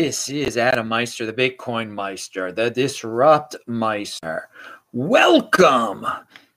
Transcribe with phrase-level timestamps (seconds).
[0.00, 4.48] This is Adam Meister, the Bitcoin Meister, the Disrupt Meister.
[4.92, 6.06] Welcome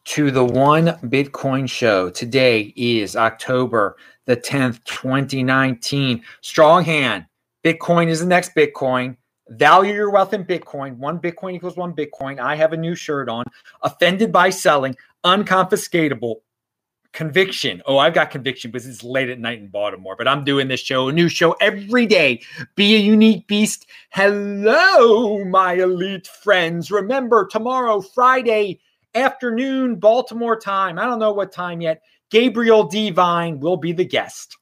[0.04, 2.12] to the One Bitcoin Show.
[2.12, 3.98] Today is October
[4.28, 6.24] the 10th, 2019.
[6.42, 7.26] Strong hand.
[7.66, 9.18] Bitcoin is the next Bitcoin.
[9.50, 10.98] Value your wealth in Bitcoin.
[10.98, 12.40] One Bitcoin equals one Bitcoin.
[12.40, 13.46] I have a new shirt on.
[13.82, 14.96] Offended by selling,
[15.26, 16.36] unconfiscatable
[17.14, 17.82] conviction.
[17.86, 20.80] Oh, I've got conviction because it's late at night in Baltimore, but I'm doing this
[20.80, 22.42] show, a new show every day.
[22.76, 23.88] Be a unique beast.
[24.12, 26.92] Hello, my elite friends.
[26.92, 28.80] Remember, tomorrow, Friday
[29.16, 30.98] afternoon, Baltimore time.
[30.98, 32.02] I don't know what time yet.
[32.30, 34.58] Gabriel Devine will be the guest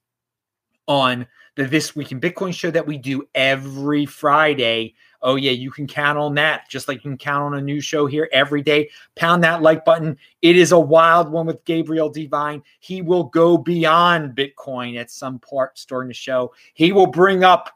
[0.88, 4.96] on the This Week in Bitcoin show that we do every Friday.
[5.22, 7.82] Oh, yeah, you can count on that, just like you can count on a new
[7.82, 8.90] show here every day.
[9.16, 10.18] Pound that like button.
[10.42, 12.64] It is a wild one with Gabriel Divine.
[12.80, 16.54] He will go beyond Bitcoin at some parts during the show.
[16.74, 17.72] He will bring up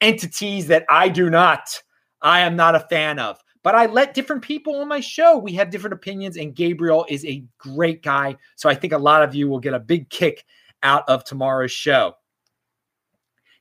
[0.00, 1.82] entities that I do not,
[2.22, 3.40] I am not a fan of.
[3.64, 5.38] But I let different people on my show.
[5.38, 8.36] We have different opinions, and Gabriel is a great guy.
[8.56, 10.44] So I think a lot of you will get a big kick
[10.82, 12.14] out of tomorrow's show.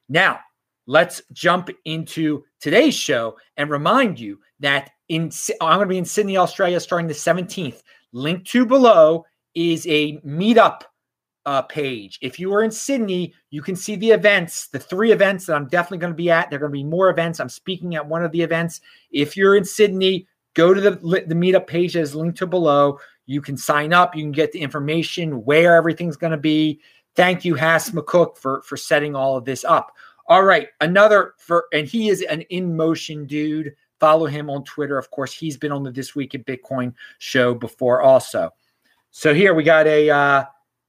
[0.09, 0.42] Now,
[0.86, 5.31] let's jump into today's show and remind you that in
[5.62, 7.81] I'm going to be in Sydney, Australia, starting the 17th.
[8.12, 9.25] Link to below
[9.56, 10.81] is a meetup
[11.45, 12.20] uh, page.
[12.22, 15.67] If you are in Sydney, you can see the events, the three events that I'm
[15.67, 16.50] definitely going to be at.
[16.50, 17.40] There are going to be more events.
[17.40, 18.81] I'm speaking at one of the events.
[19.12, 23.00] If you're in Sydney, go to the the meetup page that is linked to below.
[23.25, 24.16] You can sign up.
[24.16, 26.80] You can get the information where everything's going to be.
[27.16, 29.92] Thank you, Hass McCook, for for setting all of this up.
[30.27, 33.75] All right, another for and he is an in motion dude.
[33.99, 34.97] Follow him on Twitter.
[34.97, 38.51] Of course, he's been on the This Week in Bitcoin show before also.
[39.11, 40.45] So here we got a uh,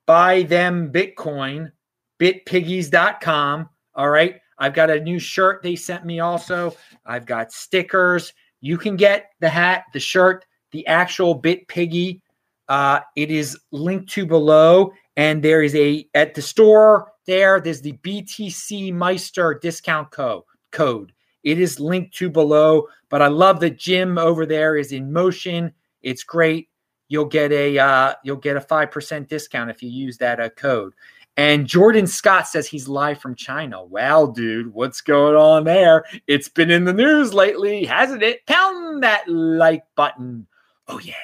[0.06, 1.70] buy them Bitcoin,
[2.18, 3.68] bitpiggies.com.
[3.94, 4.40] All right.
[4.58, 6.76] I've got a new shirt they sent me also.
[7.04, 8.32] I've got stickers.
[8.60, 12.22] You can get the hat, the shirt, the actual Bit Piggy.
[12.68, 14.92] Uh, it is linked to below.
[15.16, 21.12] And there is a at the store there, there's the BTC Meister discount co- code.
[21.42, 25.72] It is linked to below, but I love that Jim over there is in motion.
[26.02, 26.68] It's great.
[27.08, 30.48] You'll get a uh, you'll get a five percent discount if you use that uh,
[30.50, 30.94] code.
[31.36, 33.84] And Jordan Scott says he's live from China.
[33.84, 36.04] Well, dude, what's going on there?
[36.26, 38.46] It's been in the news lately, hasn't it?
[38.46, 40.46] Pound that like button.
[40.88, 41.14] Oh yeah.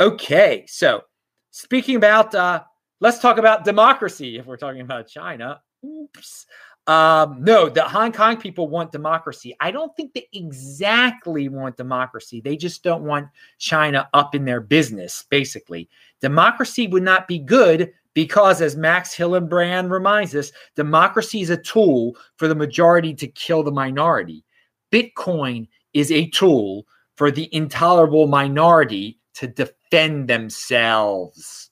[0.00, 1.02] Okay, so
[1.50, 2.62] speaking about uh,
[3.00, 5.60] Let's talk about democracy if we're talking about China.
[5.84, 6.46] Oops.
[6.86, 9.54] Um, no, the Hong Kong people want democracy.
[9.60, 12.40] I don't think they exactly want democracy.
[12.40, 15.88] They just don't want China up in their business, basically.
[16.20, 22.16] Democracy would not be good because, as Max Hillebrand reminds us, democracy is a tool
[22.36, 24.44] for the majority to kill the minority.
[24.92, 26.86] Bitcoin is a tool
[27.16, 31.70] for the intolerable minority to defend themselves.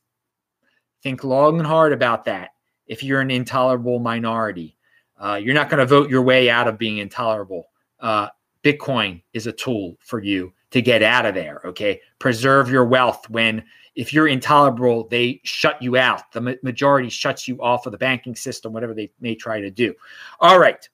[1.04, 2.54] Think long and hard about that.
[2.86, 4.78] If you're an intolerable minority,
[5.20, 7.68] uh, you're not going to vote your way out of being intolerable.
[8.00, 8.28] Uh,
[8.62, 11.60] Bitcoin is a tool for you to get out of there.
[11.66, 12.00] Okay.
[12.18, 13.62] Preserve your wealth when,
[13.94, 16.32] if you're intolerable, they shut you out.
[16.32, 19.70] The ma- majority shuts you off of the banking system, whatever they may try to
[19.70, 19.94] do.
[20.40, 20.88] All right.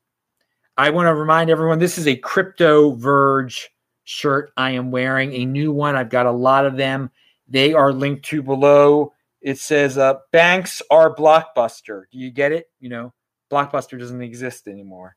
[0.77, 3.71] I want to remind everyone this is a Crypto Verge
[4.03, 5.95] shirt I am wearing, a new one.
[5.95, 7.13] I've got a lot of them.
[7.47, 12.05] They are linked to below it says uh, banks are blockbuster.
[12.11, 12.71] Do you get it?
[12.81, 13.13] You know,
[13.51, 15.17] blockbuster doesn't exist anymore.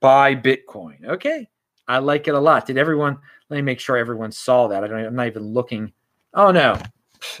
[0.00, 1.04] Buy Bitcoin.
[1.04, 1.48] Okay,
[1.88, 2.66] I like it a lot.
[2.66, 3.18] Did everyone?
[3.48, 4.84] Let me make sure everyone saw that.
[4.84, 5.04] I don't.
[5.04, 5.92] I'm not even looking.
[6.34, 6.80] Oh no,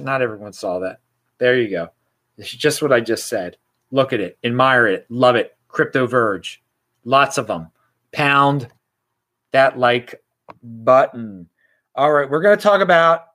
[0.00, 1.00] not everyone saw that.
[1.38, 1.88] There you go.
[2.36, 3.56] Is just what I just said.
[3.90, 5.56] Look at it, admire it, love it.
[5.68, 6.62] Crypto Verge,
[7.04, 7.68] lots of them.
[8.12, 8.68] Pound
[9.52, 10.22] that like
[10.62, 11.48] button.
[11.94, 13.26] All right, we're going to talk about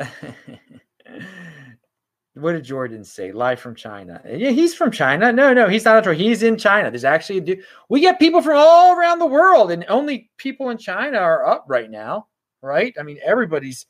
[2.34, 3.32] what did Jordan say?
[3.32, 4.20] Live from China.
[4.26, 5.32] Yeah, he's from China.
[5.32, 6.06] No, no, he's not.
[6.14, 6.90] He's in China.
[6.90, 7.64] There's actually a dude.
[7.88, 11.64] We get people from all around the world, and only people in China are up
[11.68, 12.28] right now,
[12.62, 12.94] right?
[12.98, 13.86] I mean, everybody's.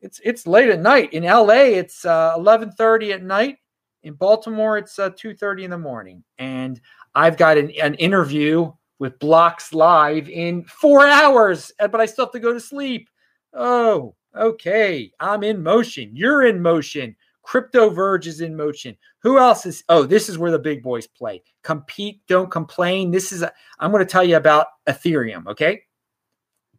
[0.00, 1.74] It's it's late at night in L.A.
[1.74, 3.58] It's uh, 11:30 at night.
[4.02, 6.80] In Baltimore, it's uh, 2:30 in the morning, and
[7.14, 12.32] I've got an, an interview with Blocks Live in four hours, but I still have
[12.32, 13.08] to go to sleep.
[13.52, 16.10] Oh, Okay, I'm in motion.
[16.14, 17.14] You're in motion.
[17.42, 18.96] Crypto Verge is in motion.
[19.20, 19.84] Who else is?
[19.88, 21.42] Oh, this is where the big boys play.
[21.62, 23.10] Compete, don't complain.
[23.10, 23.50] This is, i
[23.80, 25.46] am going to tell you about Ethereum.
[25.48, 25.82] Okay.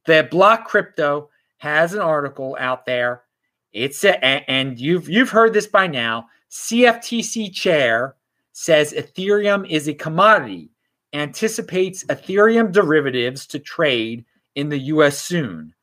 [0.05, 3.23] The Block Crypto has an article out there.
[3.71, 6.27] It's a, and you've you've heard this by now.
[6.51, 8.15] CFTC chair
[8.51, 10.69] says Ethereum is a commodity
[11.13, 14.25] anticipates Ethereum derivatives to trade
[14.55, 15.73] in the US soon.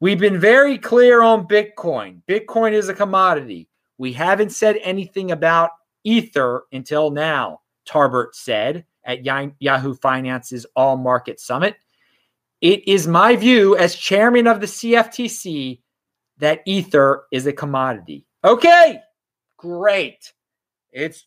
[0.00, 2.20] We've been very clear on Bitcoin.
[2.28, 3.68] Bitcoin is a commodity.
[3.98, 5.70] We haven't said anything about
[6.04, 11.76] Ether until now, Tarbert said at Yahoo Finance's All Market Summit.
[12.60, 15.80] It is my view as chairman of the CFTC
[16.38, 18.26] that Ether is a commodity.
[18.44, 19.00] Okay,
[19.56, 20.32] great.
[20.92, 21.26] It's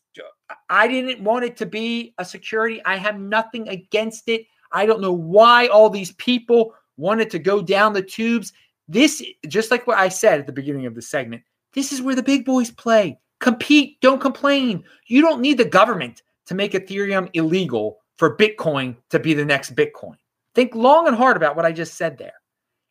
[0.68, 2.80] I didn't want it to be a security.
[2.84, 4.46] I have nothing against it.
[4.72, 8.52] I don't know why all these people wanted to go down the tubes.
[8.86, 11.42] This, just like what I said at the beginning of the segment,
[11.72, 13.18] this is where the big boys play.
[13.40, 14.84] Compete, don't complain.
[15.06, 19.74] You don't need the government to make Ethereum illegal for Bitcoin to be the next
[19.74, 20.16] Bitcoin.
[20.54, 22.34] Think long and hard about what I just said there.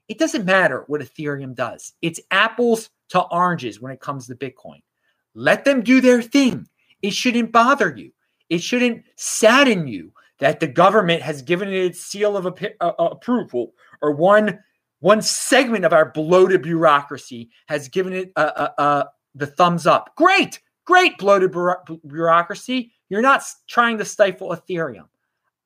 [0.07, 4.81] It doesn't matter what Ethereum does, it's apples to oranges when it comes to Bitcoin.
[5.35, 6.67] Let them do their thing.
[7.01, 8.11] It shouldn't bother you.
[8.49, 12.93] It shouldn't sadden you that the government has given it its seal of ap- uh,
[12.97, 14.59] uh, approval or one
[15.01, 19.03] one segment of our bloated bureaucracy has given it uh, uh, uh
[19.35, 20.15] the thumbs up.
[20.15, 21.51] Great, great bloated
[22.05, 22.91] bureaucracy.
[23.09, 25.05] You're not trying to stifle Ethereum.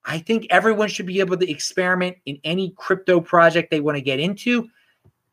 [0.06, 4.02] I think everyone should be able to experiment in any crypto project they want to
[4.02, 4.68] get into.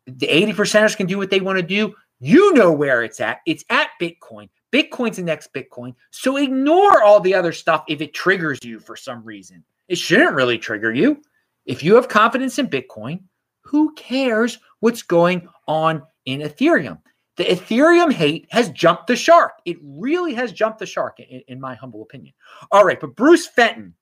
[0.06, 1.94] The 80 percenters can do what they want to do.
[2.20, 3.40] You know where it's at.
[3.46, 4.48] It's at Bitcoin.
[4.72, 5.94] Bitcoin's the next Bitcoin.
[6.10, 9.64] So ignore all the other stuff if it triggers you for some reason.
[9.88, 11.20] It shouldn't really trigger you.
[11.66, 13.22] If you have confidence in Bitcoin,
[13.62, 16.98] who cares what's going on in Ethereum?
[17.36, 19.52] The Ethereum hate has jumped the shark.
[19.64, 22.34] It really has jumped the shark, in, in my humble opinion.
[22.70, 23.94] All right, but Bruce Fenton,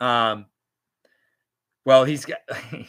[0.00, 0.46] um,
[1.84, 2.38] well, he's got.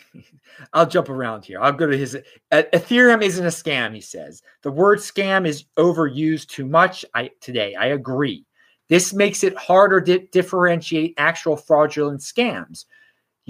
[0.74, 1.62] I'll jump around here.
[1.62, 2.18] I'll go to his.
[2.52, 4.44] Ethereum isn't a scam, he says.
[4.64, 7.76] The word scam is overused too much I, today.
[7.76, 8.46] I agree.
[8.90, 12.86] This makes it harder to differentiate actual fraudulent scams.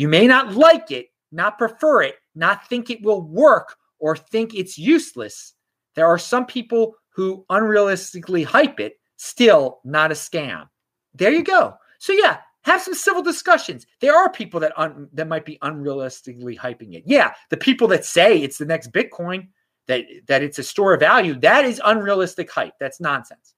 [0.01, 4.55] You may not like it, not prefer it, not think it will work, or think
[4.55, 5.53] it's useless.
[5.93, 10.67] There are some people who unrealistically hype it, still not a scam.
[11.13, 11.75] There you go.
[11.99, 13.85] So, yeah, have some civil discussions.
[13.99, 17.03] There are people that un, that might be unrealistically hyping it.
[17.05, 19.49] Yeah, the people that say it's the next Bitcoin,
[19.85, 22.73] that that it's a store of value, that is unrealistic hype.
[22.79, 23.53] That's nonsense.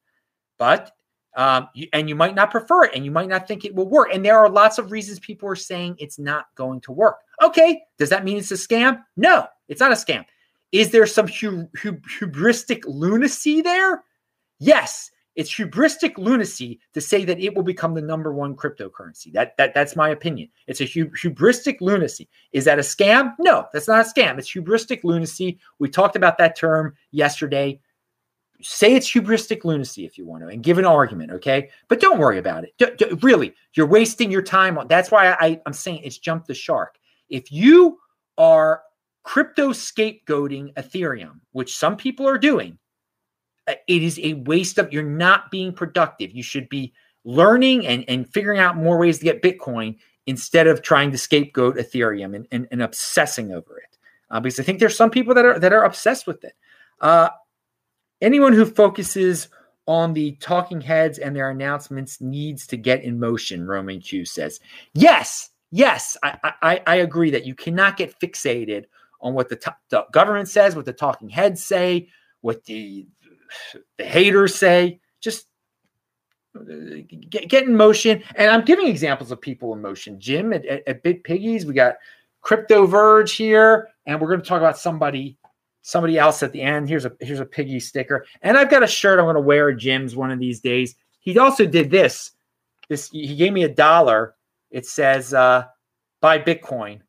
[0.60, 0.92] But
[1.36, 3.90] um, you, and you might not prefer it, and you might not think it will
[3.90, 4.10] work.
[4.14, 7.18] And there are lots of reasons people are saying it's not going to work.
[7.42, 9.04] Okay, does that mean it's a scam?
[9.18, 10.26] No, it's not a scam.
[10.72, 14.04] Is there some hu- hu- hubristic lunacy there?
[14.60, 19.32] Yes, it's hubristic lunacy to say that it will become the number one cryptocurrency.
[19.34, 20.50] That, that that's my opinion.
[20.68, 22.30] It's a hubristic lunacy.
[22.52, 23.34] Is that a scam?
[23.40, 24.38] No, that's not a scam.
[24.38, 25.60] It's hubristic lunacy.
[25.80, 27.80] We talked about that term yesterday.
[28.64, 31.70] Say it's hubristic lunacy if you want to, and give an argument, okay?
[31.90, 32.74] But don't worry about it.
[32.78, 34.88] D- d- really, you're wasting your time on.
[34.88, 36.98] That's why I, I'm saying it's jump the shark.
[37.30, 38.00] If you
[38.38, 38.82] are
[39.24, 42.78] crypto scapegoating Ethereum, which some people are doing,
[43.68, 46.32] uh, it is a waste of you're not being productive.
[46.32, 46.94] You should be
[47.26, 51.76] learning and, and figuring out more ways to get Bitcoin instead of trying to scapegoat
[51.78, 53.98] Ethereum and, and, and obsessing over it.
[54.30, 56.54] Uh, because I think there's some people that are that are obsessed with it.
[57.00, 57.30] Uh,
[58.24, 59.50] anyone who focuses
[59.86, 64.60] on the talking heads and their announcements needs to get in motion, Roman Q says.
[64.94, 68.86] Yes, yes, I, I, I agree that you cannot get fixated
[69.22, 72.08] on what the, t- the government says, what the talking heads say,
[72.42, 73.06] what the
[73.98, 75.00] the haters say.
[75.22, 75.48] Just
[76.58, 76.64] uh,
[77.30, 78.24] get, get in motion.
[78.36, 80.20] And I'm giving examples of people in motion.
[80.20, 81.96] Jim at, at, at Bit Piggies, we got
[82.42, 85.38] Crypto Verge here, and we're going to talk about somebody
[85.84, 86.90] somebody else at the end.
[86.90, 89.70] Here's a here's a piggy sticker, and I've got a shirt I'm going to wear
[89.70, 90.96] at Jim's one of these days.
[91.20, 92.32] He also did this.
[92.90, 94.36] This he gave me a dollar.
[94.72, 95.66] It says uh,
[96.20, 97.02] buy Bitcoin,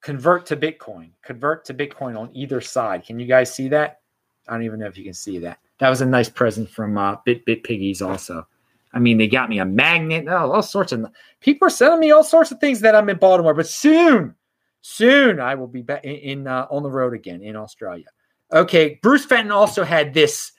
[0.00, 3.04] convert to Bitcoin, convert to Bitcoin on either side.
[3.04, 4.00] Can you guys see that?
[4.46, 5.58] I don't even know if you can see that.
[5.80, 8.46] That was a nice present from uh, Bit Bit Piggies also.
[8.94, 11.04] I mean, they got me a magnet, oh, all sorts of
[11.40, 14.34] people are sending me all sorts of things that I'm in Baltimore, but soon,
[14.88, 18.06] soon I will be back in, in uh, on the road again in Australia.
[18.52, 20.52] Okay, Bruce Fenton also had this.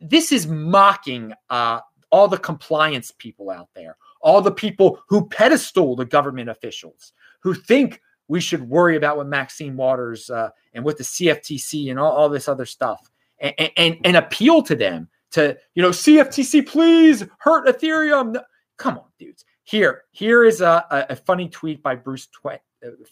[0.00, 5.96] This is mocking uh, all the compliance people out there, all the people who pedestal
[5.96, 10.98] the government officials, who think we should worry about what Maxine Waters uh, and what
[10.98, 15.56] the CFTC and all, all this other stuff and, and, and appeal to them to,
[15.74, 18.40] you know, CFTC, please hurt Ethereum.
[18.76, 19.44] Come on, dudes.
[19.64, 22.56] Here, here is a, a funny tweet by Bruce uh,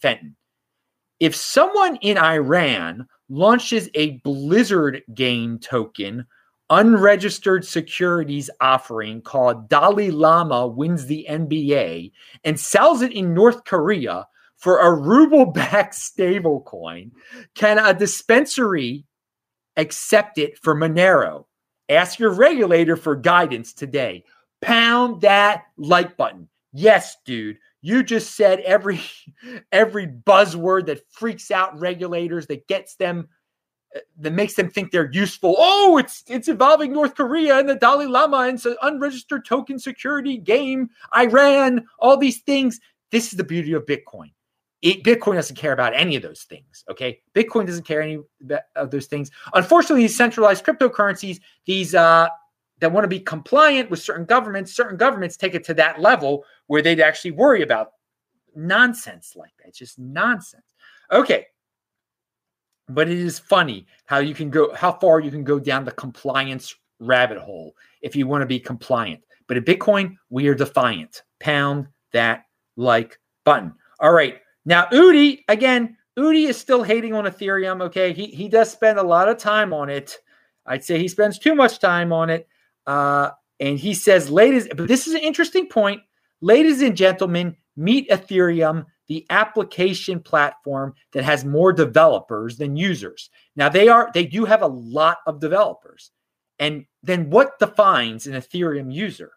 [0.00, 0.36] Fenton.
[1.18, 6.26] If someone in Iran launches a Blizzard game token
[6.68, 12.12] unregistered securities offering called Dalai Lama wins the NBA
[12.44, 17.12] and sells it in North Korea for a ruble backed stablecoin,
[17.54, 19.04] can a dispensary
[19.76, 21.44] accept it for Monero?
[21.88, 24.24] Ask your regulator for guidance today.
[24.60, 26.48] Pound that like button.
[26.72, 27.58] Yes, dude.
[27.86, 29.00] You just said every
[29.72, 33.28] every buzzword that freaks out regulators that gets them
[33.94, 35.54] uh, that makes them think they're useful.
[35.56, 40.36] Oh, it's it's involving North Korea and the Dalai Lama and an unregistered token security
[40.36, 42.80] game, Iran, all these things.
[43.12, 44.32] This is the beauty of Bitcoin.
[44.82, 46.82] It, Bitcoin doesn't care about any of those things.
[46.90, 48.18] Okay, Bitcoin doesn't care any
[48.74, 49.30] of those things.
[49.54, 52.26] Unfortunately, these centralized cryptocurrencies, these uh,
[52.80, 56.44] that want to be compliant with certain governments, certain governments take it to that level
[56.66, 57.92] where they'd actually worry about
[58.54, 59.68] nonsense like that.
[59.68, 60.74] It's just nonsense.
[61.10, 61.46] Okay,
[62.88, 65.92] but it is funny how you can go, how far you can go down the
[65.92, 69.22] compliance rabbit hole if you want to be compliant.
[69.46, 71.22] But at Bitcoin, we are defiant.
[71.40, 72.44] Pound that
[72.76, 73.74] like button.
[74.00, 74.40] All right.
[74.64, 77.82] Now, Udi, again, Udi is still hating on Ethereum.
[77.82, 78.12] Okay.
[78.12, 80.18] He, he does spend a lot of time on it.
[80.66, 82.48] I'd say he spends too much time on it.
[82.86, 86.02] Uh, and he says, ladies, but this is an interesting point.
[86.40, 93.30] Ladies and gentlemen, meet Ethereum, the application platform that has more developers than users.
[93.54, 96.10] Now they are they do have a lot of developers.
[96.58, 99.32] And then what defines an Ethereum user?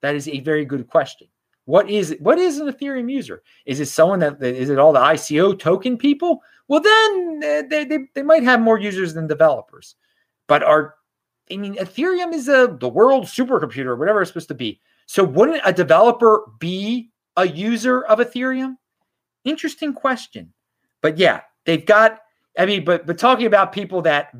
[0.00, 1.28] That is a very good question.
[1.64, 3.42] What is what is an Ethereum user?
[3.66, 6.42] Is it someone that is it all the ICO token people?
[6.68, 9.94] Well, then eh, they, they, they might have more users than developers.
[10.48, 10.96] But are
[11.52, 14.80] I mean, Ethereum is a the world supercomputer, whatever it's supposed to be.
[15.06, 18.76] So wouldn't a developer be a user of Ethereum?
[19.44, 20.52] Interesting question.
[21.00, 22.20] But yeah, they've got.
[22.58, 24.32] I mean, but but talking about people that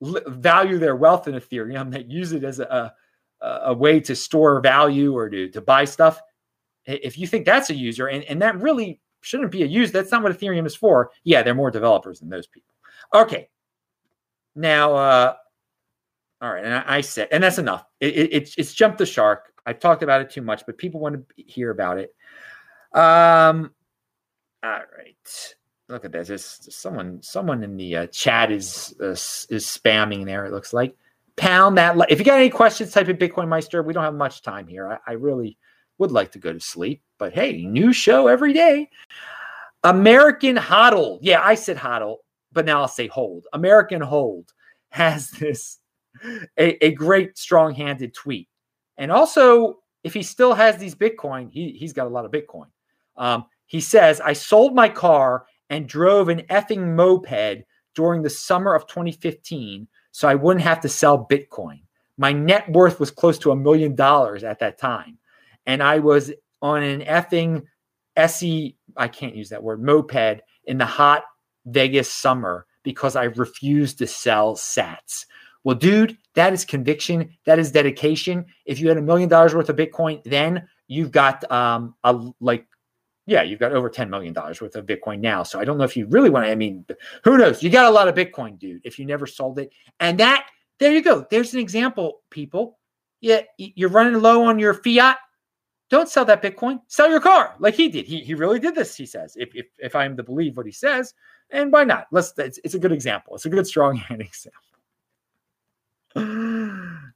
[0.00, 2.94] value their wealth in Ethereum, that use it as a
[3.40, 6.20] a way to store value or to, to buy stuff,
[6.86, 10.10] if you think that's a user and, and that really shouldn't be a user, that's
[10.10, 11.10] not what Ethereum is for.
[11.24, 12.74] Yeah, they're more developers than those people.
[13.14, 13.48] Okay.
[14.54, 15.34] Now, uh,
[16.40, 17.84] all right, and I, I said, and that's enough.
[18.00, 19.52] It, it, it's it's jumped the shark.
[19.66, 22.14] I've talked about it too much, but people want to hear about it.
[22.94, 23.72] Um,
[24.62, 25.54] all right,
[25.88, 26.68] look at this.
[26.70, 30.44] Someone someone in the uh, chat is uh, is spamming there.
[30.44, 30.94] It looks like
[31.36, 31.96] pound that.
[32.08, 33.82] If you got any questions, type in Bitcoin Meister.
[33.82, 34.88] We don't have much time here.
[34.88, 35.58] I, I really
[35.98, 38.90] would like to go to sleep, but hey, new show every day.
[39.82, 41.18] American Hodl.
[41.20, 42.18] Yeah, I said Hodl,
[42.52, 43.46] but now I'll say Hold.
[43.52, 44.52] American Hold
[44.90, 45.78] has this
[46.58, 48.48] a, a great strong-handed tweet.
[48.96, 52.66] And also, if he still has these Bitcoin, he, he's got a lot of Bitcoin.
[53.16, 58.74] Um, he says, I sold my car and drove an effing moped during the summer
[58.74, 61.80] of 2015 so I wouldn't have to sell Bitcoin.
[62.16, 65.18] My net worth was close to a million dollars at that time.
[65.66, 67.64] And I was on an effing
[68.16, 71.24] SE, I can't use that word, moped in the hot
[71.66, 75.26] Vegas summer because I refused to sell sats.
[75.64, 77.30] Well, dude, that is conviction.
[77.44, 78.46] That is dedication.
[78.64, 82.66] If you had a million dollars worth of Bitcoin, then you've got um a like
[83.28, 85.42] yeah, you've got over $10 million worth of Bitcoin now.
[85.42, 86.86] So I don't know if you really want to, I mean,
[87.24, 87.62] who knows?
[87.62, 89.70] You got a lot of Bitcoin, dude, if you never sold it.
[90.00, 90.46] And that,
[90.78, 91.26] there you go.
[91.30, 92.78] There's an example, people.
[93.20, 95.18] Yeah, you're running low on your fiat.
[95.90, 96.80] Don't sell that Bitcoin.
[96.86, 98.06] Sell your car, like he did.
[98.06, 98.96] He, he really did this.
[98.96, 101.14] He says, if, if if I'm to believe what he says,
[101.50, 102.06] and why not?
[102.12, 102.32] Let's.
[102.38, 103.34] It's, it's a good example.
[103.34, 104.60] It's a good strong hand example.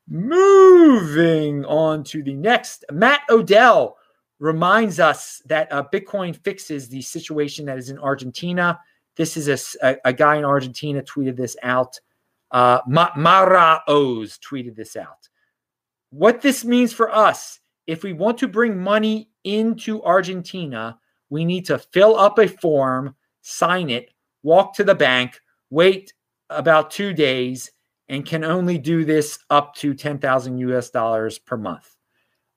[0.09, 3.97] Moving on to the next, Matt Odell
[4.39, 8.79] reminds us that uh, Bitcoin fixes the situation that is in Argentina.
[9.17, 11.99] This is a, a, a guy in Argentina tweeted this out.
[12.51, 15.29] Uh, Ma- Mara Oz tweeted this out.
[16.11, 20.99] What this means for us, if we want to bring money into Argentina,
[21.31, 24.11] we need to fill up a form, sign it,
[24.43, 26.13] walk to the bank, wait
[26.51, 27.71] about two days,
[28.13, 31.97] and can only do this up to 10,000 US dollars per month.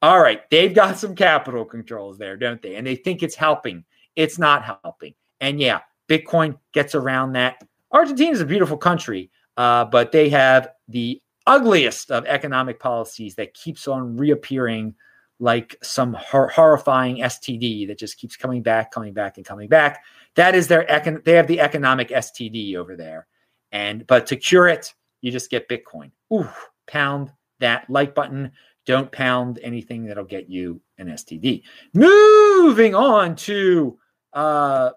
[0.01, 2.75] All right, they've got some capital controls there, don't they?
[2.75, 3.85] And they think it's helping.
[4.17, 5.13] It's not helping.
[5.39, 7.63] And yeah, Bitcoin gets around that.
[7.93, 13.53] Argentina is a beautiful country, uh, but they have the ugliest of economic policies that
[13.53, 14.93] keeps on reappearing
[15.39, 20.03] like some hor- horrifying STD that just keeps coming back, coming back, and coming back.
[20.35, 23.27] That is their econ- they have the economic STD over there.
[23.71, 24.93] And but to cure it,
[25.25, 26.12] you just get Bitcoin.
[26.32, 26.48] Ooh,
[26.86, 28.51] pound that like button.
[28.86, 31.63] Don't pound anything that'll get you an STD.
[31.96, 33.98] Moving on to
[34.34, 34.91] uh,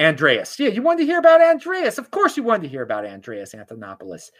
[0.00, 0.58] Andreas.
[0.58, 1.98] Yeah, you wanted to hear about Andreas.
[1.98, 4.30] Of course, you wanted to hear about Andreas Antonopoulos.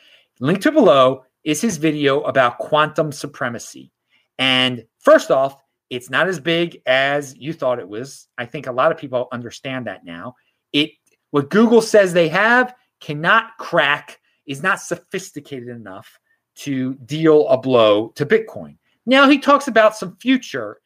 [0.41, 3.93] Link to below is his video about quantum supremacy.
[4.37, 5.57] And first off,
[5.91, 8.27] it's not as big as you thought it was.
[8.37, 10.35] I think a lot of people understand that now.
[10.73, 10.91] It
[11.31, 16.19] what Google says they have cannot crack is not sophisticated enough
[16.57, 18.77] to deal a blow to Bitcoin.
[19.07, 20.79] Now he talks about some future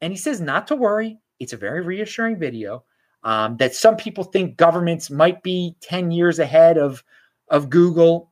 [0.00, 1.18] and he says not to worry.
[1.40, 2.84] It's a very reassuring video
[3.24, 7.02] um, that some people think governments might be 10 years ahead of,
[7.48, 8.30] of Google.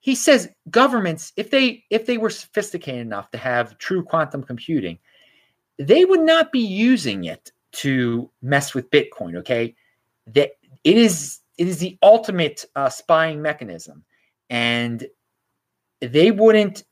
[0.00, 4.98] He says governments, if they if they were sophisticated enough to have true quantum computing,
[5.78, 9.36] they would not be using it to mess with Bitcoin.
[9.38, 9.74] Okay,
[10.28, 10.52] that
[10.84, 14.04] it is it is the ultimate uh, spying mechanism,
[14.50, 15.06] and
[16.00, 16.84] they wouldn't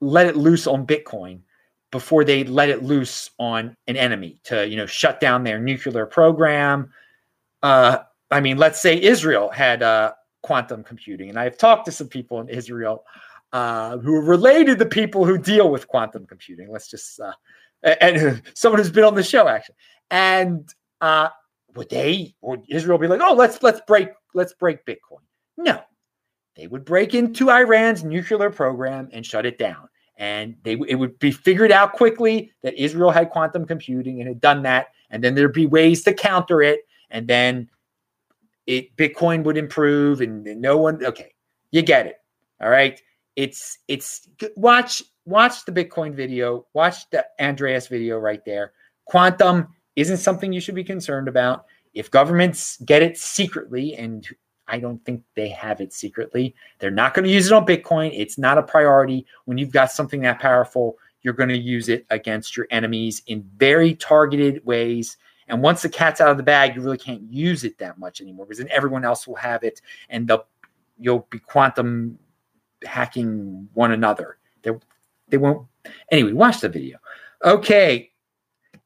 [0.00, 1.40] let it loose on Bitcoin
[1.90, 6.06] before they let it loose on an enemy to you know shut down their nuclear
[6.06, 6.90] program.
[7.62, 7.98] Uh,
[8.30, 10.12] I mean, let's say Israel had uh,
[10.42, 13.04] quantum computing, and I've talked to some people in Israel
[13.52, 16.70] uh, who are related to people who deal with quantum computing.
[16.70, 17.32] Let's just uh,
[17.84, 19.76] and someone who's been on the show actually,
[20.10, 20.68] and
[21.00, 21.28] uh,
[21.76, 25.22] would they would Israel be like, oh, let's let's break let's break Bitcoin?
[25.56, 25.80] No,
[26.56, 29.88] they would break into Iran's nuclear program and shut it down.
[30.16, 34.40] And they it would be figured out quickly that Israel had quantum computing and had
[34.40, 34.88] done that.
[35.10, 36.80] And then there'd be ways to counter it.
[37.10, 37.68] And then
[38.66, 41.34] it Bitcoin would improve and, and no one okay,
[41.70, 42.16] you get it.
[42.60, 43.00] All right.
[43.36, 48.72] It's it's watch watch the Bitcoin video, watch the Andreas video right there.
[49.04, 51.66] Quantum isn't something you should be concerned about.
[51.94, 54.28] If governments get it secretly and
[54.68, 56.54] I don't think they have it secretly.
[56.78, 58.10] They're not going to use it on Bitcoin.
[58.12, 59.26] It's not a priority.
[59.44, 63.48] When you've got something that powerful, you're going to use it against your enemies in
[63.56, 65.16] very targeted ways.
[65.48, 68.20] And once the cat's out of the bag, you really can't use it that much
[68.20, 70.46] anymore because then everyone else will have it and they'll,
[70.98, 72.18] you'll be quantum
[72.84, 74.38] hacking one another.
[74.62, 74.72] They,
[75.28, 75.66] they won't.
[76.10, 76.98] Anyway, watch the video.
[77.44, 78.10] Okay.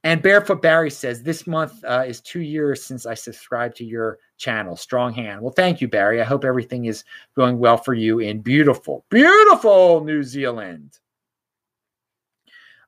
[0.02, 4.18] And Barefoot Barry says, This month uh, is two years since I subscribed to your
[4.38, 4.76] channel.
[4.76, 5.42] Strong hand.
[5.42, 6.20] Well, thank you, Barry.
[6.20, 7.04] I hope everything is
[7.36, 10.98] going well for you in beautiful, beautiful New Zealand.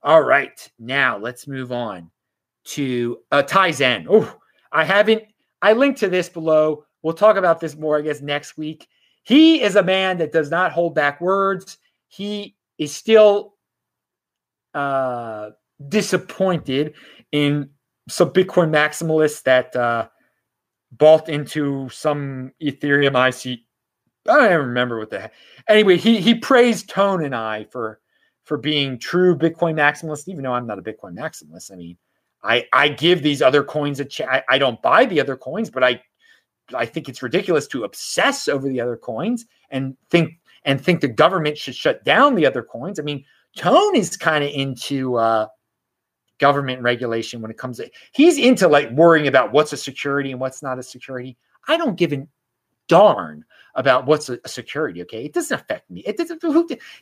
[0.03, 0.71] All right.
[0.79, 2.11] Now let's move on
[2.65, 4.07] to uh, Tai Zen.
[4.09, 4.39] Oh,
[4.73, 5.25] I haven't,
[5.61, 6.85] I linked to this below.
[7.03, 8.89] We'll talk about this more, I guess, next week.
[9.25, 11.79] He is a man that does not hold back words.
[12.09, 13.55] He is still
[14.75, 15.51] uh,
[15.89, 16.95] disappointed
[17.33, 17.71] in
[18.09, 20.09] some Bitcoin maximalists that uh,
[20.93, 23.61] bought into some Ethereum IC.
[24.29, 25.35] I don't even remember what the heck.
[25.69, 28.01] Anyway, he he praised Tone and I for
[28.45, 31.73] for being true Bitcoin maximalists, even though I'm not a Bitcoin maximalist.
[31.73, 31.97] I mean,
[32.43, 34.31] I I give these other coins a chance.
[34.33, 36.03] I, I don't buy the other coins, but I
[36.75, 41.09] I think it's ridiculous to obsess over the other coins and think and think the
[41.09, 43.01] government should shut down the other coins.
[43.01, 43.25] I mean,
[43.57, 45.47] Tone is kind of into uh,
[46.43, 50.41] government regulation when it comes to he's into like worrying about what's a security and
[50.41, 51.37] what's not a security.
[51.69, 52.27] I don't give a
[52.89, 53.45] darn
[53.77, 55.03] about what's a, security.
[55.03, 56.01] Okay, it doesn't affect me.
[56.01, 56.43] It doesn't.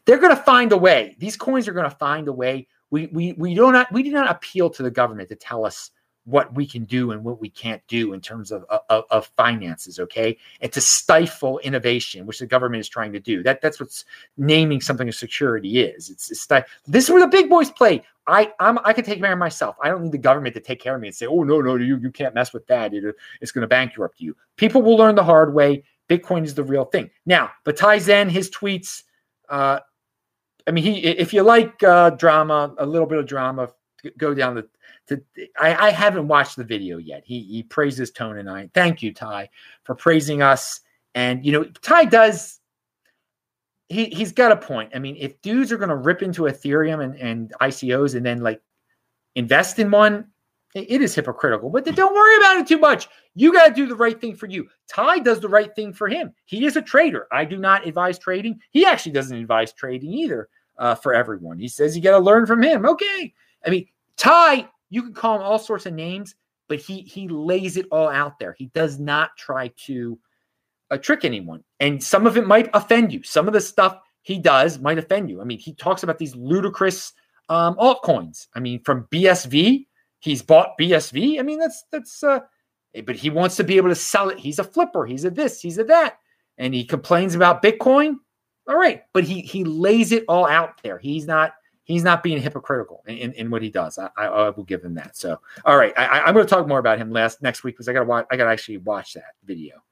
[0.05, 1.17] They're going to find a way.
[1.19, 2.69] These coins are going to find a way.
[2.91, 5.91] We we we do not we do not appeal to the government to tell us
[6.25, 9.99] what we can do and what we can't do in terms of, of, of, finances
[9.99, 10.37] okay?
[10.61, 13.43] And to stifle innovation which the government is trying to do.
[13.43, 14.05] That that's what's
[14.37, 16.11] naming something a security is.
[16.11, 16.47] It's, it's
[16.87, 18.03] this is where the big boys play.
[18.27, 19.77] I i'm i can take care of myself.
[19.83, 21.77] I don't need the government to take care of me and say oh no no
[21.77, 22.93] you, you can't mess with that.
[22.93, 24.37] It, it's going to bankrupt you.
[24.57, 25.85] People will learn the hard way.
[26.09, 27.11] Bitcoin is the real thing.
[27.25, 29.05] Now but Tai Zen his tweets
[29.49, 29.81] uh
[30.67, 33.69] i mean he if you like uh drama a little bit of drama
[34.17, 34.69] go down the
[35.09, 35.23] to
[35.61, 37.23] I, I haven't watched the video yet.
[37.25, 38.71] He he praises Tone and I.
[38.75, 39.49] Thank you, Tai,
[39.85, 40.81] for praising us.
[41.15, 42.61] And you know, Tai does
[43.89, 44.91] he he's got a point.
[44.95, 48.61] I mean, if dudes are gonna rip into Ethereum and, and ICOs and then like
[49.35, 50.27] invest in one,
[50.75, 51.71] it is hypocritical.
[51.71, 53.09] But don't worry about it too much.
[53.35, 54.69] You got to do the right thing for you.
[54.89, 56.33] Tai does the right thing for him.
[56.45, 57.27] He is a trader.
[57.33, 58.61] I do not advise trading.
[58.71, 60.49] He actually doesn't advise trading either
[60.79, 61.59] uh, for everyone.
[61.59, 62.87] He says you got to learn from him.
[62.87, 63.35] Okay.
[63.67, 66.35] I mean, Tai you can call him all sorts of names,
[66.69, 68.55] but he he lays it all out there.
[68.59, 70.19] He does not try to
[70.91, 73.23] uh, trick anyone, and some of it might offend you.
[73.23, 75.41] Some of the stuff he does might offend you.
[75.41, 77.13] I mean, he talks about these ludicrous
[77.49, 78.49] um, altcoins.
[78.55, 79.87] I mean, from BSV,
[80.19, 81.39] he's bought BSV.
[81.39, 82.23] I mean, that's that's.
[82.23, 82.41] Uh,
[83.07, 84.39] but he wants to be able to sell it.
[84.39, 85.07] He's a flipper.
[85.07, 85.61] He's a this.
[85.61, 86.19] He's a that,
[86.59, 88.17] and he complains about Bitcoin.
[88.69, 90.99] All right, but he he lays it all out there.
[90.99, 91.53] He's not
[91.91, 93.99] he's not being hypocritical in, in, in what he does.
[93.99, 95.17] I, I, I, will give him that.
[95.17, 97.89] So, all right, I, am going to talk more about him last next week because
[97.89, 98.27] I got to watch.
[98.31, 99.83] I got to actually watch that video.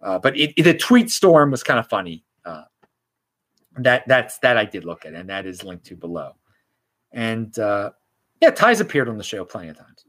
[0.00, 2.24] Uh, but it, it, the tweet storm was kind of funny.
[2.44, 2.64] Uh,
[3.78, 6.32] that that's that I did look at, and that is linked to below.
[7.12, 7.90] And uh,
[8.40, 10.04] yeah, Tai's appeared on the show plenty of times.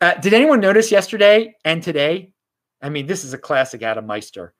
[0.00, 2.32] Uh, did anyone notice yesterday and today?
[2.82, 4.52] I mean, this is a classic Adam Meister.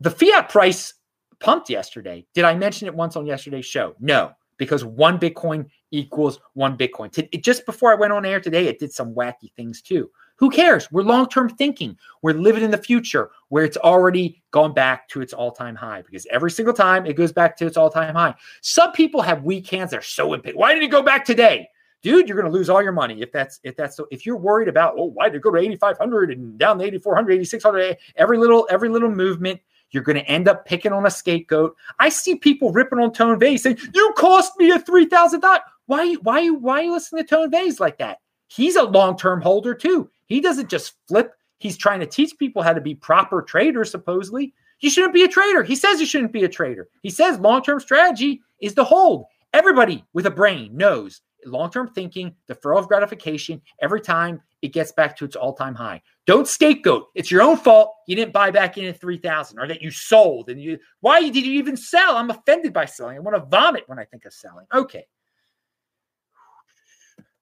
[0.00, 0.94] The fiat price
[1.40, 2.26] pumped yesterday.
[2.34, 3.94] Did I mention it once on yesterday's show?
[4.00, 7.16] No, because one Bitcoin equals one Bitcoin.
[7.32, 10.10] It, just before I went on air today, it did some wacky things too.
[10.36, 10.92] Who cares?
[10.92, 11.96] We're long term thinking.
[12.20, 16.02] We're living in the future where it's already gone back to its all time high
[16.02, 18.34] because every single time it goes back to its all time high.
[18.60, 19.90] Some people have weak hands.
[19.92, 20.58] They're so impatient.
[20.58, 21.66] Why did it go back today?
[22.02, 24.06] Dude, you're going to lose all your money if that's if that's so.
[24.10, 27.32] If you're worried about oh why did it go to 8500 and down to 8400,
[27.32, 31.76] 8600, every little every little movement you're going to end up picking on a scapegoat.
[31.98, 35.62] I see people ripping on Tone Vays saying, "You cost me a three thousand dollars."
[35.86, 36.14] Why?
[36.22, 36.48] Why?
[36.48, 38.18] Why are you listening to Tone Vays like that?
[38.48, 40.10] He's a long-term holder too.
[40.26, 41.34] He doesn't just flip.
[41.58, 44.54] He's trying to teach people how to be proper traders, supposedly.
[44.80, 45.62] You shouldn't be a trader.
[45.62, 46.88] He says you shouldn't be a trader.
[47.02, 49.26] He says long term strategy is to hold.
[49.52, 54.92] Everybody with a brain knows long term thinking, deferral of gratification, every time it gets
[54.92, 56.02] back to its all time high.
[56.26, 57.08] Don't scapegoat.
[57.14, 60.50] It's your own fault you didn't buy back in at 3000 or that you sold.
[60.50, 62.16] And you, why did you even sell?
[62.16, 63.16] I'm offended by selling.
[63.16, 64.66] I want to vomit when I think of selling.
[64.72, 65.06] Okay.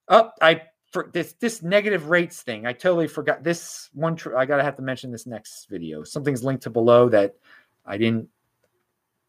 [0.08, 2.66] Oh, I for this this negative rates thing.
[2.66, 4.16] I totally forgot this one.
[4.16, 6.02] Tr- I gotta have to mention this next video.
[6.02, 7.37] Something's linked to below that
[7.84, 8.28] I didn't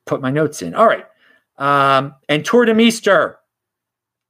[0.06, 0.74] put my notes in.
[0.74, 1.06] All right.
[1.58, 3.40] Um, and Tour de Meester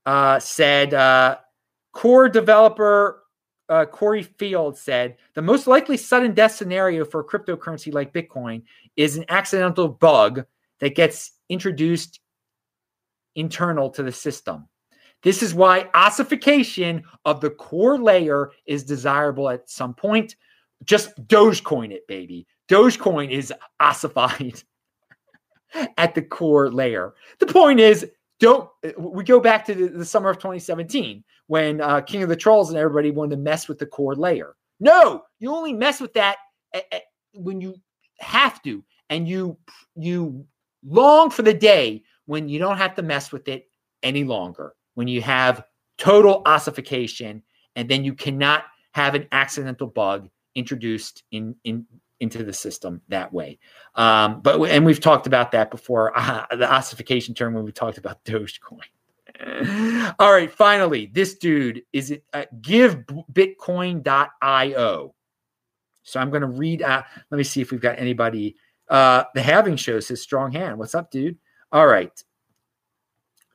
[0.10, 1.38] uh, said uh,
[1.94, 3.26] core developer
[3.70, 8.64] uh, Cory Fields said the most likely sudden death scenario for a cryptocurrency like Bitcoin
[8.96, 10.46] is an accidental bug
[10.80, 12.22] that gets introduced
[13.36, 14.68] internal to the system.
[15.22, 20.36] This is why ossification of the core layer is desirable at some point.
[20.86, 22.48] Just Dogecoin it, baby.
[22.68, 24.64] Dogecoin is ossified
[26.00, 27.14] at the core layer.
[27.38, 28.08] The point is,
[28.40, 32.36] don't we go back to the, the summer of 2017 when uh, King of the
[32.36, 34.56] Trolls and everybody wanted to mess with the core layer?
[34.80, 36.38] No, you only mess with that
[36.74, 37.76] at, at, when you
[38.20, 39.58] have to, and you
[39.96, 40.46] you
[40.86, 43.68] long for the day when you don't have to mess with it
[44.04, 45.64] any longer when you have
[45.98, 47.44] total ossification
[47.76, 51.86] and then you cannot have an accidental bug introduced in, in
[52.20, 53.60] into the system that way.
[53.96, 57.98] Um, but and we've talked about that before, uh, the ossification term when we talked
[57.98, 58.82] about Dogecoin.
[60.20, 65.16] All right, finally, this dude is it uh, givebitcoin.io.
[66.04, 67.06] So I'm going to read out.
[67.30, 68.56] Let me see if we've got anybody.
[68.90, 70.80] Uh, the halving show says strong hand.
[70.80, 71.38] What's up, dude?
[71.72, 72.12] All right.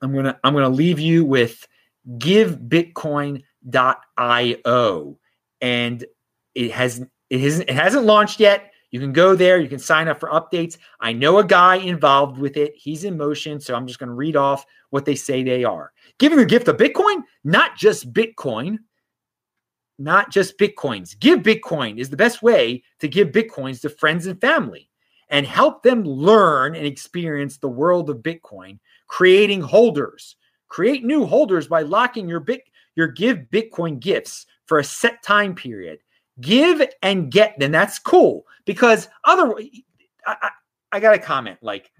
[0.00, 1.66] I'm gonna I'm gonna leave you with
[2.18, 5.18] give givebitcoin.io,
[5.60, 6.04] and
[6.54, 8.70] it has it hasn't it hasn't launched yet.
[8.92, 9.58] You can go there.
[9.58, 10.78] You can sign up for updates.
[11.00, 12.74] I know a guy involved with it.
[12.76, 15.92] He's in motion, so I'm just going to read off what they say they are.
[16.18, 18.78] Giving a gift of Bitcoin, not just Bitcoin,
[19.98, 21.18] not just Bitcoins.
[21.18, 24.88] Give Bitcoin is the best way to give Bitcoins to friends and family
[25.28, 30.36] and help them learn and experience the world of Bitcoin creating holders.
[30.68, 32.62] Create new holders by locking your bit
[32.94, 35.98] your give Bitcoin gifts for a set time period.
[36.40, 39.66] Give and get, then that's cool because otherwise,
[40.26, 40.50] I, I,
[40.92, 41.90] I got to comment like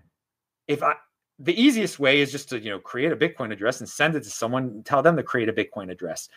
[0.67, 0.95] if I
[1.39, 4.23] the easiest way is just to you know create a Bitcoin address and send it
[4.25, 6.29] to someone, tell them to create a Bitcoin address.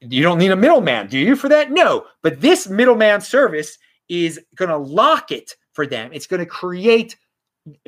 [0.00, 1.70] You don't need a middleman, do you, for that?
[1.70, 6.10] No, but this middleman service is going to lock it for them.
[6.12, 7.16] It's going to create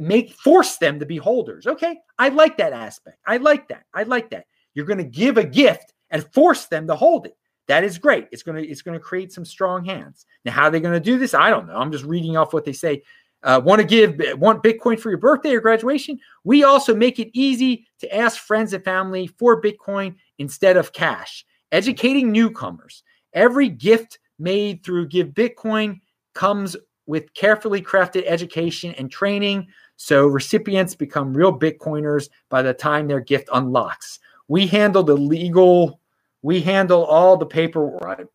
[0.00, 1.66] make force them to be holders.
[1.66, 3.18] Okay, I like that aspect.
[3.26, 3.84] I like that.
[3.94, 4.46] I like that.
[4.74, 7.36] You're going to give a gift and force them to hold it.
[7.68, 8.28] That is great.
[8.32, 10.26] It's going to it's to create some strong hands.
[10.44, 11.34] Now, how are they going to do this?
[11.34, 11.76] I don't know.
[11.76, 13.02] I'm just reading off what they say.
[13.44, 16.18] Uh, want to give want Bitcoin for your birthday or graduation?
[16.44, 21.44] We also make it easy to ask friends and family for Bitcoin instead of cash.
[21.72, 23.02] Educating newcomers.
[23.32, 26.00] Every gift made through Give Bitcoin
[26.34, 29.66] comes with carefully crafted education and training
[30.02, 34.18] so recipients become real Bitcoiners by the time their gift unlocks.
[34.48, 36.00] We handle the legal,
[36.42, 38.28] we handle all the paperwork.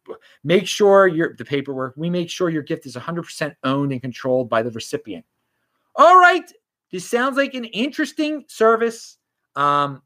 [0.44, 4.50] Make sure your the paperwork, we make sure your gift is 100% owned and controlled
[4.50, 5.26] by the recipient.
[5.96, 6.52] All right,
[6.92, 9.18] this sounds like an interesting service
[9.56, 10.02] um,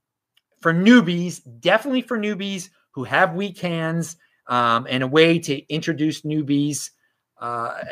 [0.61, 6.21] for newbies, definitely for newbies who have weak hands um, and a way to introduce
[6.21, 6.89] newbies
[7.39, 7.83] uh,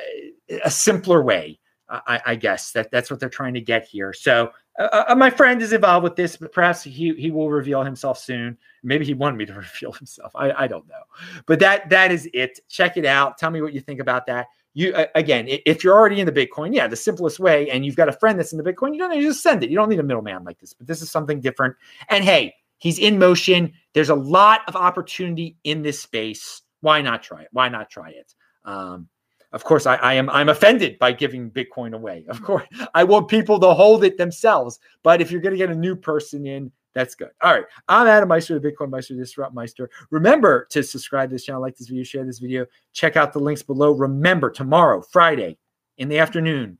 [0.64, 1.59] a simpler way.
[1.90, 4.14] I, I, guess that that's what they're trying to get here.
[4.14, 7.84] So uh, uh, my friend is involved with this, but perhaps he he will reveal
[7.84, 8.58] himself soon.
[8.84, 10.32] Maybe he wanted me to reveal himself.
[10.36, 11.02] I, I don't know,
[11.46, 12.60] but that that is it.
[12.70, 13.38] Check it out.
[13.38, 14.48] Tell me what you think about that.
[14.74, 18.08] you again, if you're already in the Bitcoin, yeah, the simplest way, and you've got
[18.08, 19.70] a friend that's in the Bitcoin, you don't need to just send it.
[19.70, 20.74] You don't need a middleman like this.
[20.74, 21.76] But this is something different.
[22.10, 23.74] And hey, he's in motion.
[23.94, 26.62] There's a lot of opportunity in this space.
[26.82, 27.50] Why not try it?
[27.52, 28.34] Why not try it?
[28.64, 29.10] Um,
[29.52, 32.26] of course, I, I, am I'm offended by giving Bitcoin away.
[32.30, 34.80] Of course, I want people to hold it themselves.
[35.04, 37.30] But if you're going to get a new person in, that's good.
[37.42, 37.66] All right.
[37.88, 39.90] I'm Adam Meister, the Bitcoin Meister, Disrupt Meister.
[40.12, 43.40] Remember to subscribe to this channel, like this video, share this video, check out the
[43.40, 43.92] links below.
[43.92, 45.58] Remember, tomorrow, Friday,
[45.98, 46.78] in the afternoon,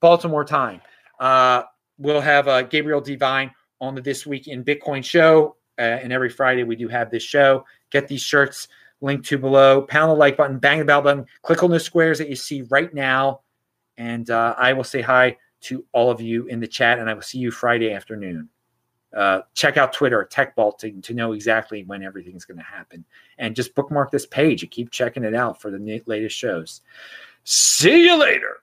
[0.00, 0.80] Baltimore time,
[1.20, 1.62] uh,
[1.98, 5.56] we'll have uh, Gabriel Divine on the This Week in Bitcoin show.
[5.78, 7.64] Uh, and every Friday, we do have this show.
[7.90, 8.68] Get these shirts
[9.00, 9.82] linked to below.
[9.82, 12.62] Pound the like button, bang the bell button, click on the squares that you see
[12.62, 13.40] right now.
[13.96, 17.14] And uh, I will say hi to all of you in the chat, and I
[17.14, 18.48] will see you Friday afternoon.
[19.16, 23.04] Uh, check out Twitter, TechBalt, to, to know exactly when everything's going to happen.
[23.38, 26.82] And just bookmark this page and keep checking it out for the latest shows.
[27.44, 28.58] See you later.